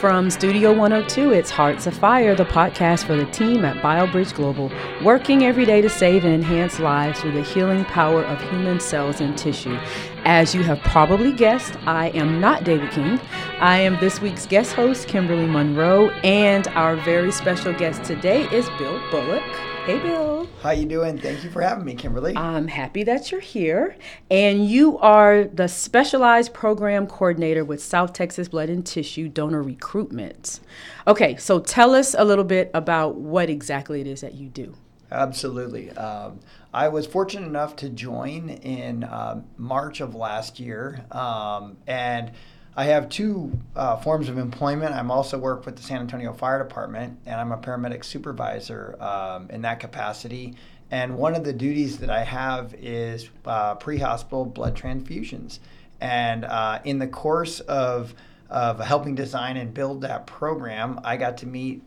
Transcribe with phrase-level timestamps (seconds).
[0.00, 4.72] From Studio 102, it's Hearts of Fire, the podcast for the team at BioBridge Global,
[5.04, 9.20] working every day to save and enhance lives through the healing power of human cells
[9.20, 9.78] and tissue.
[10.24, 13.18] As you have probably guessed, I am not David King.
[13.58, 18.68] I am this week's guest host, Kimberly Monroe, and our very special guest today is
[18.78, 19.42] Bill Bullock.
[19.86, 20.46] Hey, Bill.
[20.62, 21.18] How you doing?
[21.18, 22.36] Thank you for having me, Kimberly.
[22.36, 23.96] I'm happy that you're here.
[24.30, 30.60] And you are the specialized program coordinator with South Texas Blood and Tissue Donor Recruitment.
[31.06, 34.74] Okay, so tell us a little bit about what exactly it is that you do.
[35.10, 35.90] Absolutely.
[35.92, 36.40] Um,
[36.72, 42.30] I was fortunate enough to join in um, March of last year, um, and
[42.76, 44.94] I have two uh, forms of employment.
[44.94, 49.50] I'm also work with the San Antonio Fire Department, and I'm a paramedic supervisor um,
[49.50, 50.54] in that capacity.
[50.92, 55.58] And one of the duties that I have is uh, pre-hospital blood transfusions.
[56.00, 58.14] And uh, in the course of
[58.50, 61.82] of helping design and build that program, I got to meet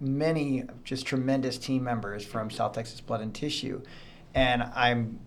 [0.00, 3.82] many just tremendous team members from South Texas Blood and Tissue.
[4.34, 5.18] And I'm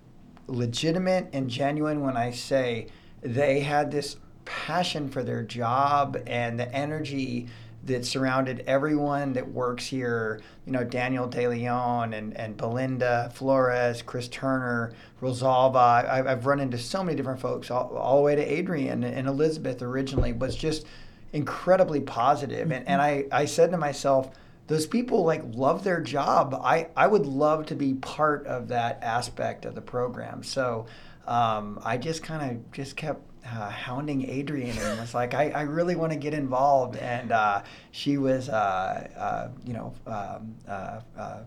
[0.47, 2.87] legitimate and genuine when I say
[3.21, 7.47] they had this passion for their job and the energy
[7.85, 10.41] that surrounded everyone that works here.
[10.65, 15.75] You know, Daniel De Leon and, and Belinda Flores, Chris Turner, Rosalva.
[15.75, 19.27] I, I've run into so many different folks, all, all the way to Adrian and
[19.27, 20.85] Elizabeth originally, was just
[21.31, 22.71] incredibly positive.
[22.71, 24.35] And, and I, I said to myself,
[24.67, 26.59] those people like love their job.
[26.63, 30.41] I, I would love to be part of that aspect of the program.
[30.43, 30.87] So
[31.27, 35.61] um, I just kind of just kept uh, hounding Adrian and was like, I, I
[35.61, 36.97] really want to get involved.
[36.97, 41.39] And uh, she was, uh, uh you know, um, uh, uh,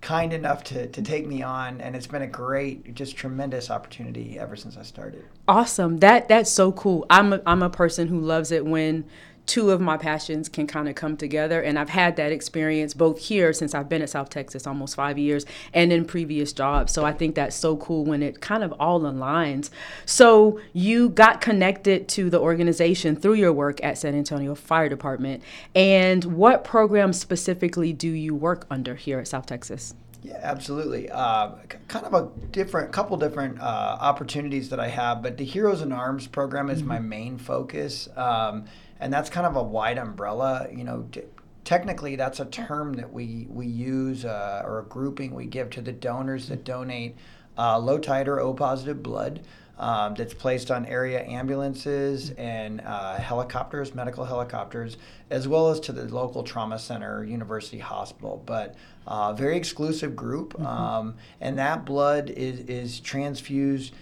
[0.00, 1.80] kind enough to, to take me on.
[1.80, 5.24] And it's been a great, just tremendous opportunity ever since I started.
[5.48, 5.98] Awesome.
[5.98, 7.06] That That's so cool.
[7.10, 9.04] I'm a, I'm a person who loves it when
[9.46, 11.60] two of my passions can kind of come together.
[11.60, 15.18] And I've had that experience both here since I've been at South Texas almost five
[15.18, 16.92] years and in previous jobs.
[16.92, 19.70] So I think that's so cool when it kind of all aligns.
[20.04, 25.42] So you got connected to the organization through your work at San Antonio Fire Department.
[25.74, 29.94] And what program specifically do you work under here at South Texas?
[30.26, 31.08] Yeah, absolutely.
[31.08, 31.52] Uh,
[31.86, 35.92] kind of a different, couple different uh, opportunities that I have, but the Heroes in
[35.92, 36.88] Arms program is mm-hmm.
[36.88, 38.08] my main focus.
[38.16, 38.64] Um,
[38.98, 40.66] and that's kind of a wide umbrella.
[40.74, 41.22] You know, t-
[41.62, 45.80] technically that's a term that we we use uh, or a grouping we give to
[45.80, 47.14] the donors that donate
[47.56, 49.42] uh, low titer O positive blood.
[49.78, 54.96] Um, that's placed on area ambulances and uh, helicopters, medical helicopters,
[55.28, 58.42] as well as to the local trauma center, University Hospital.
[58.46, 58.74] But
[59.06, 60.66] uh, very exclusive group, mm-hmm.
[60.66, 63.92] um, and that blood is, is transfused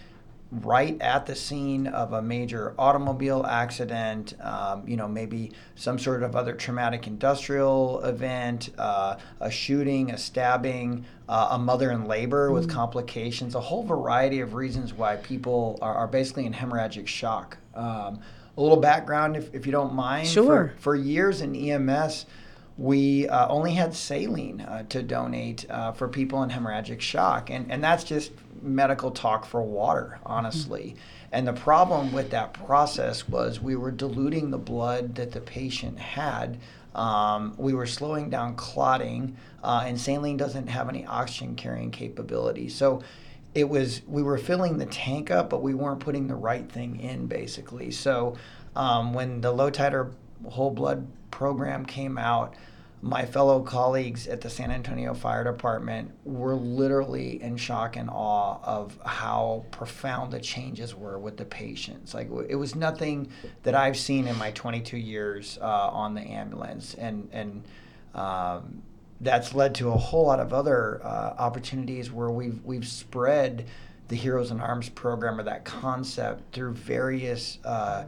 [0.63, 6.23] right at the scene of a major automobile accident, um, you know, maybe some sort
[6.23, 12.51] of other traumatic industrial event, uh, a shooting, a stabbing, uh, a mother in labor
[12.51, 17.07] with mm complications, a whole variety of reasons why people are, are basically in hemorrhagic
[17.07, 17.57] shock.
[17.73, 18.19] Um,
[18.57, 20.27] a little background, if, if you don't mind.
[20.27, 20.73] Sure.
[20.75, 22.25] For, for years in EMS,
[22.77, 27.49] we uh, only had saline uh, to donate uh, for people in hemorrhagic shock.
[27.49, 28.31] And, and that's just
[28.65, 30.95] medical talk for water, honestly.
[31.31, 35.99] And the problem with that process was we were diluting the blood that the patient
[35.99, 36.57] had.
[36.93, 42.69] Um, we were slowing down clotting, uh, and saline doesn't have any oxygen carrying capability.
[42.69, 43.03] So
[43.53, 46.99] it was we were filling the tank up, but we weren't putting the right thing
[46.99, 47.91] in, basically.
[47.91, 48.37] So
[48.75, 50.13] um, when the low titer
[50.47, 52.55] whole blood program came out,
[53.05, 58.57] my fellow colleagues at the San Antonio Fire Department were literally in shock and awe
[58.63, 62.15] of how profound the changes were with the patients.
[62.15, 63.29] Like it was nothing
[63.61, 67.63] that I've seen in my 22 years uh, on the ambulance, and and
[68.15, 68.81] um,
[69.21, 73.67] that's led to a whole lot of other uh, opportunities where we've we've spread
[74.07, 77.59] the Heroes in Arms program or that concept through various.
[77.63, 78.05] Uh,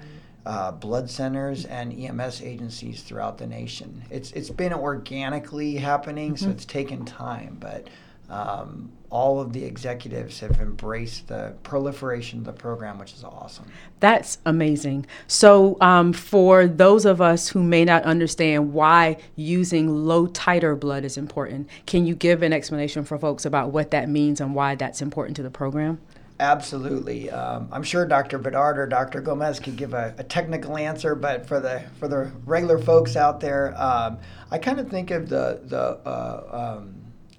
[0.47, 4.01] uh, blood centers and EMS agencies throughout the nation.
[4.09, 6.45] It's it's been organically happening, mm-hmm.
[6.45, 7.89] so it's taken time, but
[8.29, 13.65] um, all of the executives have embraced the proliferation of the program, which is awesome.
[13.99, 15.05] That's amazing.
[15.27, 21.03] So, um, for those of us who may not understand why using low titer blood
[21.03, 24.75] is important, can you give an explanation for folks about what that means and why
[24.75, 25.99] that's important to the program?
[26.39, 27.31] Absolutely.
[27.31, 28.37] Um, I'm sure Dr.
[28.37, 29.21] Beddard or Dr.
[29.21, 33.39] Gomez could give a, a, technical answer, but for the for the regular folks out
[33.39, 34.19] there, um,
[34.51, 36.93] I kind of think of the the uh, um,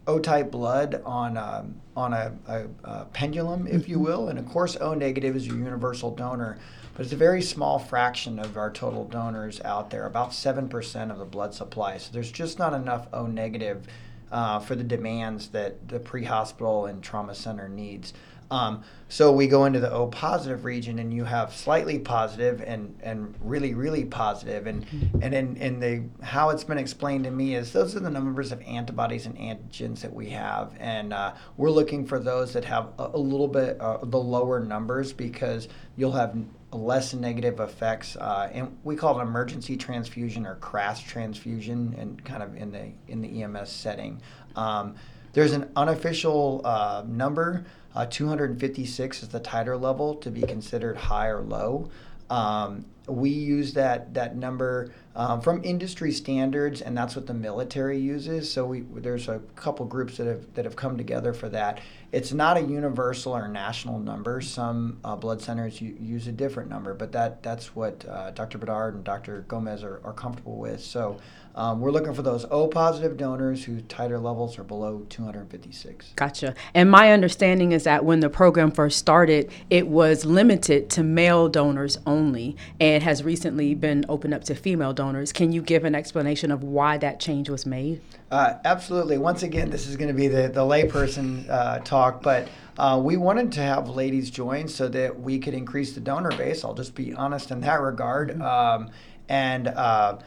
[0.09, 4.05] O-type blood on um, on a, a, a, pendulum, if you mm-hmm.
[4.05, 6.59] will, and of course O negative is your universal donor.
[6.95, 11.19] but it's a very small fraction of our total donors out there, about 7% of
[11.19, 11.99] the blood supply.
[11.99, 13.87] So there's just not enough O negative
[14.31, 18.13] uh, for the demands that the pre hospital and trauma center needs.
[18.51, 22.99] Um, so we go into the O positive region, and you have slightly positive and
[23.03, 25.23] and really really positive, and mm-hmm.
[25.23, 28.53] and in, in the how it's been explained to me is those are the numbers
[28.53, 32.89] of antibodies and antigens that we have, and uh, we're looking for those that have
[32.99, 36.37] a, a little bit uh, the lower numbers because you'll have
[36.73, 42.43] less negative effects, uh, and we call it emergency transfusion or crash transfusion, and kind
[42.43, 44.21] of in the in the EMS setting.
[44.55, 44.97] Um,
[45.33, 47.65] there's an unofficial uh, number
[47.95, 51.91] uh, 256 is the titer level to be considered high or low.
[52.31, 57.99] Um, we use that that number um, from industry standards, and that's what the military
[57.99, 58.51] uses.
[58.51, 61.81] So we there's a couple groups that have that have come together for that.
[62.13, 64.41] It's not a universal or national number.
[64.41, 68.59] Some uh, blood centers use a different number, but that that's what uh, Dr.
[68.59, 69.45] Beddard and Dr.
[69.49, 70.81] Gomez are, are comfortable with.
[70.81, 71.19] So
[71.59, 76.13] um, we're looking for those O positive donors whose titer levels are below 256.
[76.15, 76.55] Gotcha.
[76.73, 81.49] And my understanding is that when the program first started, it was limited to male
[81.49, 85.33] donors only and has recently been opened up to female donors.
[85.33, 88.01] Can you give an explanation of why that change was made?
[88.31, 89.19] Uh, absolutely.
[89.19, 92.49] Once again, this is going to be the, the layperson uh, talk, but
[92.79, 96.65] uh, we wanted to have ladies join so that we could increase the donor base.
[96.65, 98.31] I'll just be honest in that regard.
[98.31, 98.43] Mm-hmm.
[98.43, 98.91] Um,
[99.29, 100.19] and uh,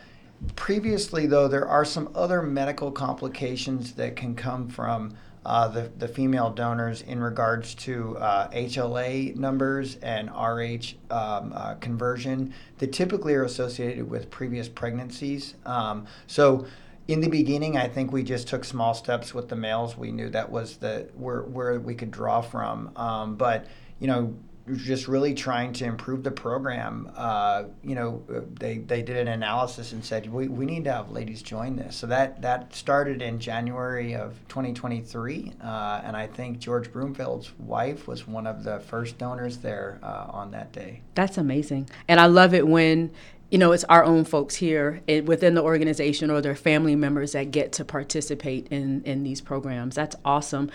[0.55, 5.15] Previously, though, there are some other medical complications that can come from
[5.45, 11.75] uh, the, the female donors in regards to uh, HLA numbers and RH um, uh,
[11.75, 15.55] conversion that typically are associated with previous pregnancies.
[15.65, 16.65] Um, so,
[17.07, 19.97] in the beginning, I think we just took small steps with the males.
[19.97, 22.91] We knew that was the where where we could draw from.
[22.95, 23.65] Um, but
[23.99, 24.35] you know,
[24.75, 27.11] just really trying to improve the program.
[27.15, 28.23] Uh, you know,
[28.59, 31.95] they, they did an analysis and said we, we need to have ladies join this.
[31.95, 38.07] So that that started in January of 2023, uh, and I think George Broomfield's wife
[38.07, 41.01] was one of the first donors there uh, on that day.
[41.15, 43.11] That's amazing, and I love it when
[43.49, 47.51] you know, it's our own folks here within the organization or their family members that
[47.51, 49.93] get to participate in, in these programs.
[49.93, 50.71] That's awesome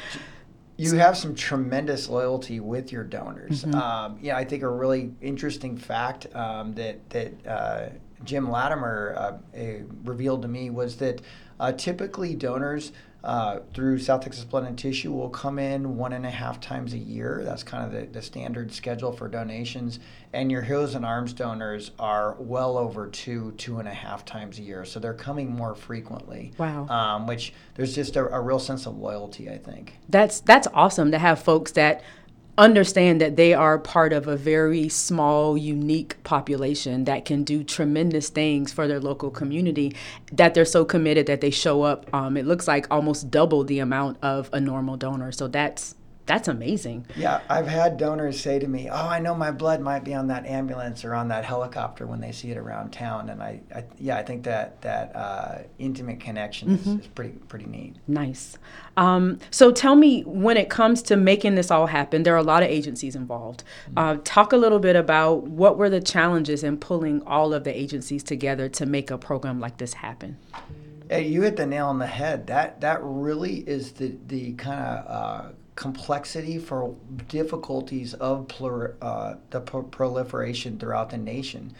[0.76, 3.64] you have some tremendous loyalty with your donors.
[3.64, 3.75] Mm-hmm.
[3.75, 7.88] Um, yeah, I think a really interesting fact um, that that uh,
[8.25, 9.62] Jim Latimer uh,
[10.05, 11.23] revealed to me was that
[11.58, 12.93] uh, typically donors
[13.26, 16.93] uh, through South Texas Blood and Tissue will come in one and a half times
[16.94, 17.43] a year.
[17.44, 19.99] That's kind of the, the standard schedule for donations.
[20.32, 24.61] And your Heroes in Arms donors are well over two, two and a half times
[24.61, 24.84] a year.
[24.84, 26.52] So they're coming more frequently.
[26.56, 26.87] Wow.
[26.87, 29.94] Um, which there's just a, a real sense of loyalty, I think.
[30.08, 32.05] That's that's awesome to have folks that
[32.58, 38.29] understand that they are part of a very small, unique population that can do tremendous
[38.29, 39.94] things for their local community,
[40.32, 42.12] that they're so committed that they show up.
[42.14, 45.32] Um, it looks like almost double the amount of a normal donor.
[45.32, 45.94] So that's
[46.26, 47.06] that's amazing.
[47.14, 50.26] Yeah, I've had donors say to me, "Oh, I know my blood might be on
[50.26, 53.84] that ambulance or on that helicopter when they see it around town." And I, I
[53.99, 56.90] yeah, I think that that uh, intimate connection mm-hmm.
[56.90, 57.96] is, is, pretty pretty neat.
[58.08, 58.58] Nice.
[58.96, 62.43] Um, so tell me, when it comes to making this all happen, there are a
[62.43, 63.62] lot of agencies involved.
[63.90, 63.99] Mm-hmm.
[63.99, 67.79] Uh, talk a little bit about what were the challenges in pulling all of the
[67.79, 70.38] agencies together to make a program like this happen.
[71.08, 72.48] Hey, you hit the nail on the head.
[72.48, 76.97] That that really is the the kind of uh, complexity for
[77.29, 81.75] difficulties of plur, uh, the pro- proliferation throughout the nation.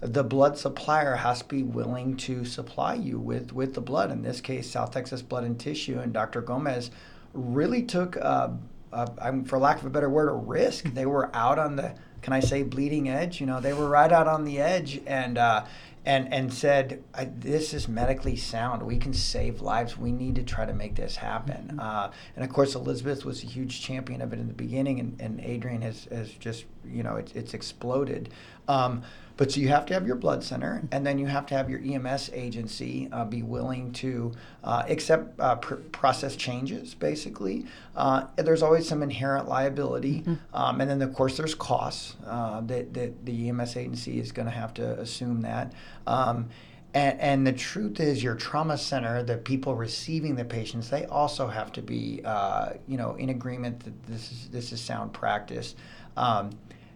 [0.00, 4.10] The blood supplier has to be willing to supply you with, with the blood.
[4.10, 6.40] In this case, South Texas Blood and Tissue and Dr.
[6.40, 6.90] Gomez
[7.34, 8.48] really took, uh,
[8.92, 9.06] uh,
[9.44, 10.88] for lack of a better word, a risk.
[10.94, 13.40] They were out on the, can I say, bleeding edge?
[13.40, 15.64] You know, they were right out on the edge, and uh,
[16.06, 17.02] and and said,
[17.38, 18.82] "This is medically sound.
[18.82, 19.98] We can save lives.
[19.98, 21.80] We need to try to make this happen." Mm-hmm.
[21.80, 25.20] Uh, and of course, Elizabeth was a huge champion of it in the beginning, and,
[25.20, 28.30] and Adrian has, has just you know it's, it's exploded.
[28.68, 29.02] Um,
[29.42, 31.68] but so you have to have your blood center, and then you have to have
[31.68, 34.30] your EMS agency uh, be willing to
[34.62, 36.94] uh, accept uh, pr- process changes.
[36.94, 40.34] Basically, uh, there's always some inherent liability, mm-hmm.
[40.54, 44.46] um, and then of course there's costs uh, that, that the EMS agency is going
[44.46, 45.72] to have to assume that.
[46.06, 46.48] Um,
[46.94, 51.48] and, and, the truth is, your trauma center, the people receiving the patients, they also
[51.48, 55.74] have to be, uh, you know, in agreement that this is this is sound practice.
[56.16, 56.50] Um,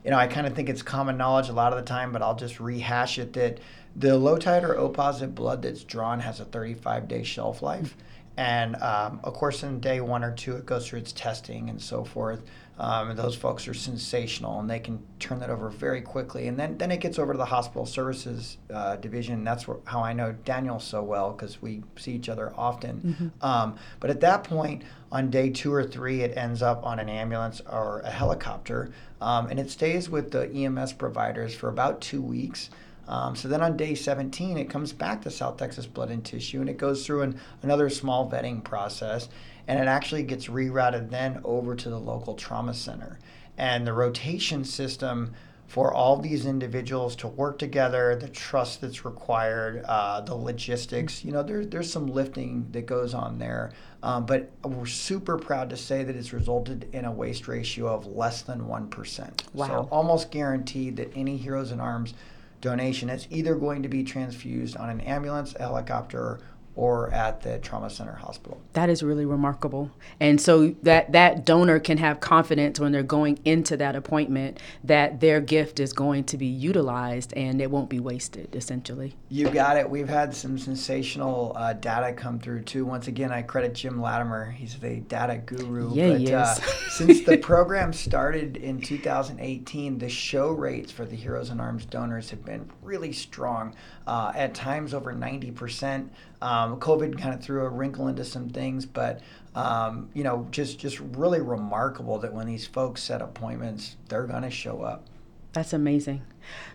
[0.06, 2.22] you know, I kind of think it's common knowledge a lot of the time, but
[2.22, 3.58] I'll just rehash it that
[3.96, 7.96] the low titer O positive blood that's drawn has a 35 day shelf life.
[8.36, 11.82] And um, of course, in day one or two, it goes through its testing and
[11.82, 12.44] so forth.
[12.78, 16.46] Um, and those folks are sensational, and they can turn that over very quickly.
[16.46, 19.44] And then, then it gets over to the hospital services uh, division.
[19.44, 23.00] That's where, how I know Daniel so well because we see each other often.
[23.00, 23.46] Mm-hmm.
[23.46, 27.08] Um, but at that point, on day two or three, it ends up on an
[27.08, 28.90] ambulance or a helicopter,
[29.22, 32.68] um, and it stays with the EMS providers for about two weeks.
[33.08, 36.60] Um, so then on day 17, it comes back to South Texas Blood and Tissue,
[36.60, 39.28] and it goes through an, another small vetting process,
[39.68, 43.18] and it actually gets rerouted then over to the local trauma center.
[43.58, 45.32] And the rotation system
[45.66, 51.24] for all these individuals to work together, the trust that's required, uh, the logistics.
[51.24, 55.70] You know, there's there's some lifting that goes on there, um, but we're super proud
[55.70, 59.44] to say that it's resulted in a waste ratio of less than one percent.
[59.54, 59.66] Wow!
[59.66, 62.14] So almost guaranteed that any Heroes in Arms
[62.60, 66.40] donation is either going to be transfused on an ambulance, a helicopter,
[66.76, 68.60] or at the trauma center hospital.
[68.74, 69.90] That is really remarkable.
[70.20, 75.20] And so that that donor can have confidence when they're going into that appointment that
[75.20, 79.14] their gift is going to be utilized and it won't be wasted essentially.
[79.30, 79.88] You got it.
[79.88, 82.84] We've had some sensational uh, data come through too.
[82.84, 84.50] Once again, I credit Jim Latimer.
[84.50, 85.94] He's the data guru.
[85.94, 86.54] Yeah, but, uh,
[86.90, 92.28] since the program started in 2018, the show rates for the Heroes in Arms donors
[92.30, 93.74] have been really strong.
[94.06, 96.08] Uh, at times over 90%.
[96.40, 99.20] Um, COVID kind of threw a wrinkle into some things, but
[99.56, 104.42] um, you know, just just really remarkable that when these folks set appointments, they're going
[104.42, 105.06] to show up.
[105.54, 106.22] That's amazing.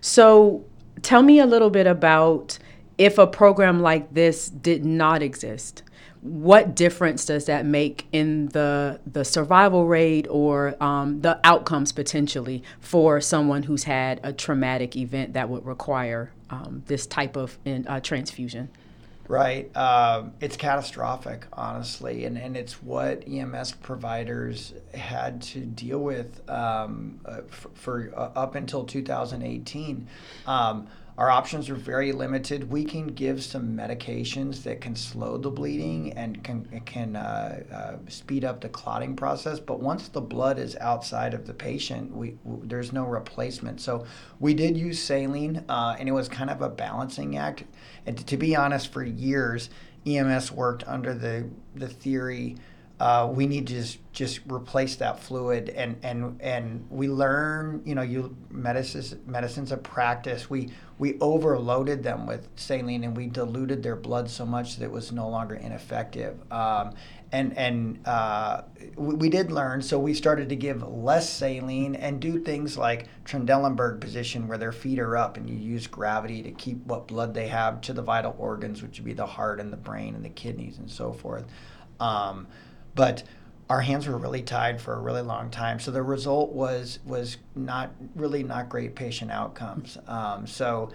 [0.01, 0.65] So,
[1.03, 2.57] tell me a little bit about
[2.97, 5.83] if a program like this did not exist.
[6.21, 12.63] What difference does that make in the the survival rate or um, the outcomes potentially
[12.79, 17.87] for someone who's had a traumatic event that would require um, this type of in,
[17.87, 18.69] uh, transfusion?
[19.31, 19.73] Right.
[19.77, 27.21] Um, it's catastrophic, honestly, and, and it's what EMS providers had to deal with um,
[27.25, 30.05] uh, for, for uh, up until 2018.
[30.45, 30.87] Um,
[31.21, 32.67] our options are very limited.
[32.71, 38.09] We can give some medications that can slow the bleeding and can can uh, uh,
[38.09, 39.59] speed up the clotting process.
[39.59, 43.81] But once the blood is outside of the patient, we, there's no replacement.
[43.81, 44.03] So
[44.39, 47.65] we did use saline, uh, and it was kind of a balancing act.
[48.07, 49.69] And to, to be honest, for years,
[50.07, 52.55] EMS worked under the the theory
[53.01, 57.95] uh, we need to just, just replace that fluid and and and we learn you
[57.95, 60.51] know you medicines medicines of practice.
[60.51, 64.91] We we overloaded them with saline and we diluted their blood so much that it
[64.91, 66.37] was no longer ineffective.
[66.51, 66.93] Um,
[67.31, 68.61] and and uh,
[68.95, 73.07] we, we, did learn so we started to give less saline and do things like
[73.25, 77.33] Trendelenburg position where their feet are up and you use gravity to keep what blood
[77.33, 80.23] they have to the vital organs which would be the heart and the brain and
[80.23, 81.45] the kidneys and so forth.
[81.99, 82.45] Um,
[82.95, 83.23] but
[83.69, 85.79] our hands were really tied for a really long time.
[85.79, 89.97] So the result was was not really not great patient outcomes.
[90.07, 90.91] Um, so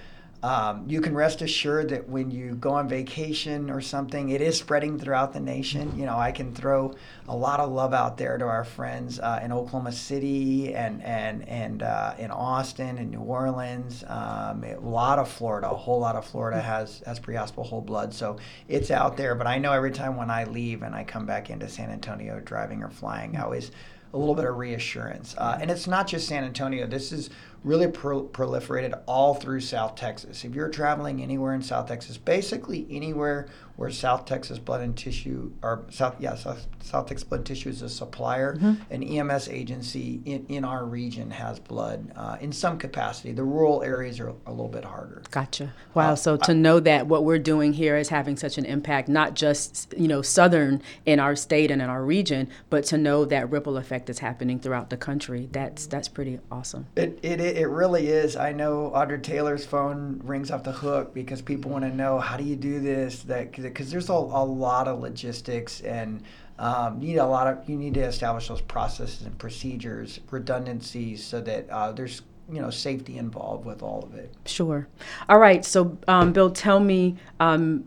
[0.46, 4.56] um, you can rest assured that when you go on vacation or something, it is
[4.56, 5.98] spreading throughout the nation.
[5.98, 6.94] You know, I can throw
[7.26, 11.48] a lot of love out there to our friends uh, in Oklahoma City and and
[11.48, 14.04] and uh, in Austin and New Orleans.
[14.06, 18.14] Um, a lot of Florida, a whole lot of Florida has has pre-hospital whole blood,
[18.14, 18.36] so
[18.68, 19.34] it's out there.
[19.34, 22.38] But I know every time when I leave and I come back into San Antonio,
[22.38, 23.72] driving or flying, I always
[24.14, 25.34] a little bit of reassurance.
[25.36, 26.86] Uh, and it's not just San Antonio.
[26.86, 27.30] This is
[27.66, 30.44] really pro- proliferated all through South Texas.
[30.44, 35.52] If you're traveling anywhere in South Texas, basically anywhere where South Texas Blood and Tissue,
[35.62, 38.74] or South, yeah, South, South Texas Blood and Tissue is a supplier, mm-hmm.
[38.90, 43.32] an EMS agency in, in our region has blood uh, in some capacity.
[43.32, 45.22] The rural areas are a little bit harder.
[45.30, 45.74] Gotcha.
[45.94, 46.12] Wow.
[46.12, 49.08] Uh, so to I, know that what we're doing here is having such an impact,
[49.08, 53.26] not just you know southern in our state and in our region, but to know
[53.26, 55.48] that ripple effect is happening throughout the country.
[55.52, 56.86] That's that's pretty awesome.
[56.96, 58.36] It it, it really is.
[58.36, 62.38] I know Audra Taylor's phone rings off the hook because people want to know how
[62.38, 66.22] do you do this that because there's a, a lot of logistics and
[66.58, 71.22] um, you need a lot of you need to establish those processes and procedures, redundancies,
[71.22, 74.34] so that uh, there's you know safety involved with all of it.
[74.46, 74.88] Sure.
[75.28, 75.64] All right.
[75.64, 77.84] So, um, Bill, tell me, um,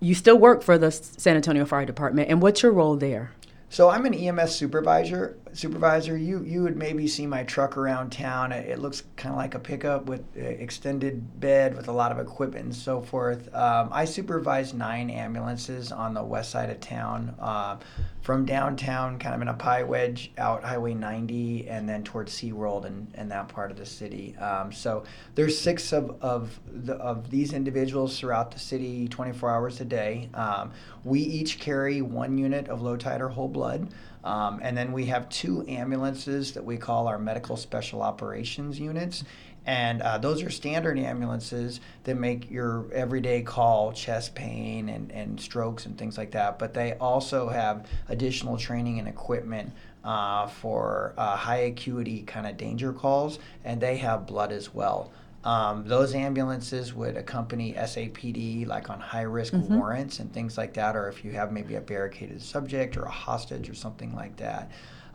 [0.00, 3.32] you still work for the San Antonio Fire Department, and what's your role there?
[3.68, 5.36] So I'm an EMS supervisor.
[5.56, 8.52] Supervisor, you you would maybe see my truck around town.
[8.52, 12.66] It, looks kind of like a pickup with extended bed with a lot of equipment
[12.66, 13.52] and so forth.
[13.54, 17.34] Um, I supervise nine ambulances on the west side of town.
[17.40, 17.78] Uh,
[18.26, 22.84] from downtown, kind of in a pie wedge out Highway 90 and then towards SeaWorld
[22.84, 24.36] and, and that part of the city.
[24.38, 25.04] Um, so
[25.36, 30.28] there's six of, of, the, of these individuals throughout the city 24 hours a day.
[30.34, 30.72] Um,
[31.04, 33.88] we each carry one unit of low titer whole blood.
[34.26, 39.22] Um, and then we have two ambulances that we call our medical special operations units.
[39.66, 45.40] And uh, those are standard ambulances that make your everyday call, chest pain and, and
[45.40, 46.58] strokes and things like that.
[46.58, 52.56] But they also have additional training and equipment uh, for uh, high acuity kind of
[52.56, 55.12] danger calls, and they have blood as well.
[55.46, 59.78] Um, those ambulances would accompany SAPD, like on high risk mm-hmm.
[59.78, 63.10] warrants and things like that, or if you have maybe a barricaded subject or a
[63.10, 64.72] hostage or something like that.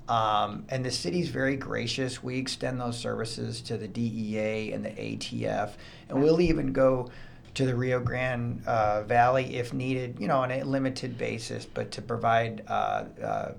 [0.07, 2.23] Um, and the city's very gracious.
[2.23, 5.73] We extend those services to the DEA and the ATF,
[6.07, 7.11] and we'll even go
[7.55, 11.91] to the Rio Grande uh, Valley if needed, you know, on a limited basis, but
[11.91, 13.51] to provide uh, uh,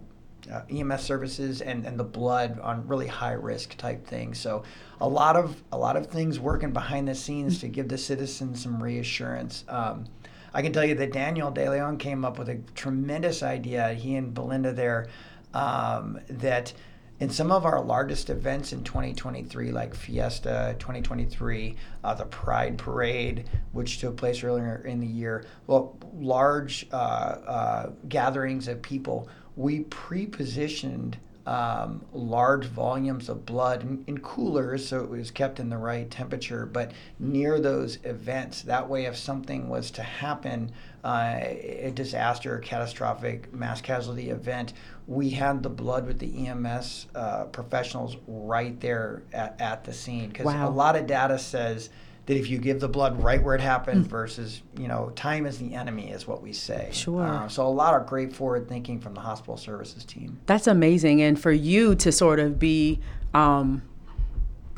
[0.50, 4.38] uh EMS services and, and the blood on really high risk type things.
[4.38, 4.62] So
[5.00, 8.62] a lot of a lot of things working behind the scenes to give the citizens
[8.62, 9.64] some reassurance.
[9.68, 10.06] Um,
[10.54, 13.94] I can tell you that Daniel De Leon came up with a tremendous idea.
[13.94, 15.08] He and Belinda there
[15.54, 16.72] um, that
[17.20, 23.48] in some of our largest events in 2023, like Fiesta 2023, uh, the Pride Parade,
[23.70, 29.80] which took place earlier in the year, well, large uh, uh, gatherings of people, we
[29.80, 35.70] pre positioned um, large volumes of blood in, in, coolers, so it was kept in
[35.70, 38.62] the right temperature, but near those events.
[38.62, 40.70] That way, if something was to happen,
[41.02, 44.72] uh, a disaster, a catastrophic mass casualty event,
[45.08, 50.28] we had the blood with the EMS uh, professionals right there at, at the scene.
[50.28, 50.68] Because wow.
[50.68, 51.90] a lot of data says
[52.26, 54.08] that if you give the blood right where it happened mm.
[54.08, 56.88] versus you know time is the enemy is what we say.
[56.92, 57.22] Sure.
[57.22, 60.38] Uh, so a lot of great forward thinking from the hospital services team.
[60.46, 61.22] That's amazing.
[61.22, 63.00] And for you to sort of be
[63.34, 63.82] um,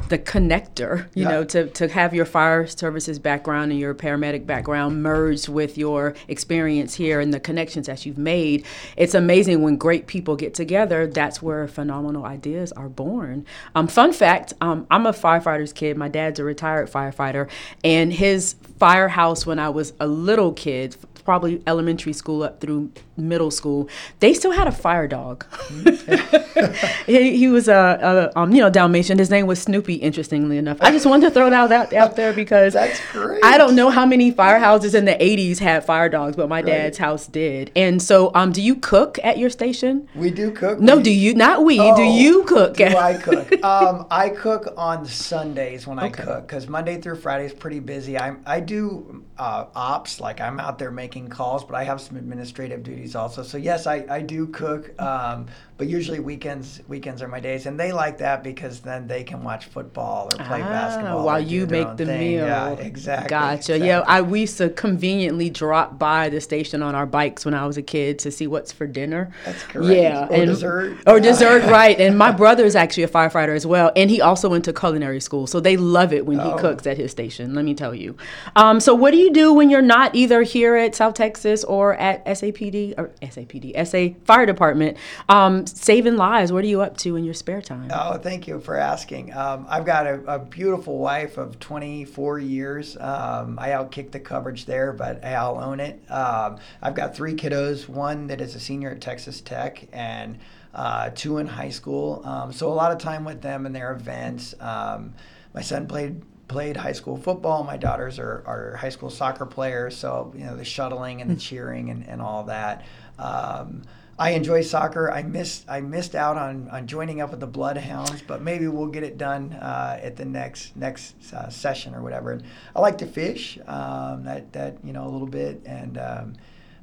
[0.08, 1.28] the connector, you yeah.
[1.30, 6.14] know, to, to have your fire services background and your paramedic background merged with your
[6.28, 8.64] experience here and the connections that you've made.
[8.96, 13.46] It's amazing when great people get together, that's where phenomenal ideas are born.
[13.74, 15.96] Um, fun fact um, I'm a firefighter's kid.
[15.96, 17.48] My dad's a retired firefighter,
[17.82, 23.50] and his firehouse when I was a little kid, probably elementary school up through middle
[23.50, 23.88] school,
[24.20, 25.44] they still had a fire dog.
[27.06, 29.18] he, he, was a, a um, you know Dalmatian.
[29.18, 29.94] His name was Snoopy.
[29.94, 33.42] Interestingly enough, I just wanted to throw that out, out there because that's great.
[33.42, 36.66] I don't know how many firehouses in the '80s had fire dogs, but my right.
[36.66, 37.70] dad's house did.
[37.74, 40.08] And so, um, do you cook at your station?
[40.14, 40.80] We do cook.
[40.80, 41.34] No, we, do you?
[41.34, 41.80] Not we.
[41.80, 42.76] Oh, do you cook?
[42.76, 43.50] Do I cook?
[43.64, 48.18] um, I cook on Sundays when I cook because Monday through Friday is pretty busy.
[48.18, 52.16] I I do uh, ops like I'm out there making calls, but I have some
[52.16, 53.42] administrative duties also.
[53.42, 57.78] So yes, I, I do cook, um, but usually weekends weekends are my days, and
[57.78, 61.66] they like that because then they can watch football or play ah, basketball while you
[61.66, 62.36] make the thing.
[62.36, 62.46] meal.
[62.46, 63.28] Yeah, exactly.
[63.28, 63.74] Gotcha.
[63.74, 63.88] Exactly.
[63.88, 67.66] Yeah, I we used to conveniently drop by the station on our bikes when I
[67.66, 69.32] was a kid to see what's for dinner.
[69.44, 70.00] That's correct.
[70.00, 70.98] Yeah, or and, dessert.
[71.08, 71.98] Or dessert, right?
[71.98, 75.20] And my brother is actually a firefighter as well, and he also went to culinary
[75.20, 76.54] school, so they love it when oh.
[76.54, 77.54] he cooks at his station.
[77.54, 78.16] Let me tell you.
[78.54, 81.94] Um, so what do you do when you're not either here at South Texas or
[81.94, 84.96] at SAPD or SAPD SA Fire Department?
[85.28, 86.52] Um, saving lives.
[86.52, 87.90] What are you up to in your spare time?
[87.92, 89.32] Oh, thank you for asking.
[89.34, 92.96] Um, I've got a, a, beautiful wife of 24 years.
[92.96, 96.00] Um, I outkick the coverage there, but I'll own it.
[96.10, 97.88] Um, I've got three kiddos.
[97.88, 100.38] One that is a senior at Texas Tech, and
[100.74, 102.22] uh, two in high school.
[102.24, 104.54] Um, so a lot of time with them and their events.
[104.60, 105.14] Um,
[105.54, 107.64] my son played played high school football.
[107.64, 111.36] My daughters are, are high school soccer players, so you know the shuttling and the
[111.36, 112.84] cheering and, and all that.
[113.18, 113.82] Um,
[114.18, 115.10] I enjoy soccer.
[115.10, 118.86] I missed I missed out on, on joining up with the Bloodhounds, but maybe we'll
[118.86, 122.32] get it done uh, at the next next uh, session or whatever.
[122.32, 122.44] And
[122.76, 125.98] I like to fish um, that that you know a little bit and.
[125.98, 126.34] Um,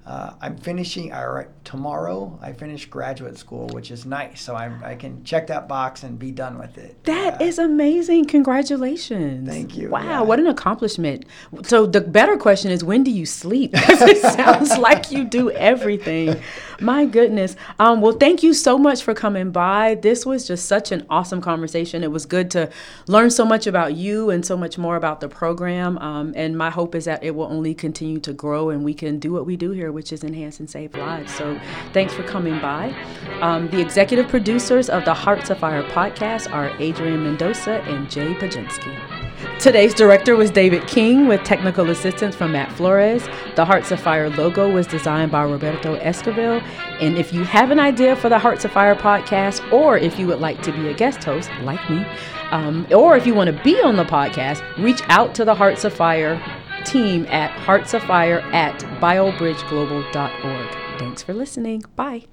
[0.05, 2.37] uh, I'm finishing uh, tomorrow.
[2.41, 4.41] I finish graduate school, which is nice.
[4.41, 7.03] So I'm, I can check that box and be done with it.
[7.03, 8.25] That is amazing!
[8.25, 9.47] Congratulations.
[9.47, 9.89] Thank you.
[9.89, 10.21] Wow, yeah.
[10.21, 11.25] what an accomplishment.
[11.63, 13.71] So the better question is, when do you sleep?
[14.03, 16.41] It sounds like you do everything.
[16.81, 17.55] My goodness.
[17.77, 19.99] Um, well, thank you so much for coming by.
[20.01, 22.03] This was just such an awesome conversation.
[22.03, 22.71] It was good to
[23.07, 25.99] learn so much about you and so much more about the program.
[25.99, 29.19] Um, and my hope is that it will only continue to grow and we can
[29.19, 31.33] do what we do here which is Enhance and Save Lives.
[31.35, 31.59] So
[31.93, 32.95] thanks for coming by.
[33.41, 38.33] Um, the executive producers of the Hearts of Fire podcast are Adrian Mendoza and Jay
[38.33, 39.10] Pajinski.
[39.59, 43.23] Today's director was David King with technical assistance from Matt Flores.
[43.55, 46.61] The Hearts of Fire logo was designed by Roberto Esquivel.
[46.99, 50.25] And if you have an idea for the Hearts of Fire podcast, or if you
[50.27, 52.05] would like to be a guest host like me,
[52.49, 55.83] um, or if you want to be on the podcast, reach out to the Hearts
[55.83, 56.41] of Fire
[56.85, 60.99] team at heartsoffire at biobridgeglobal.org.
[60.99, 61.83] Thanks for listening.
[61.95, 62.25] Bye.